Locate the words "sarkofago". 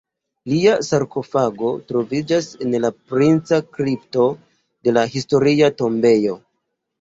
0.85-1.69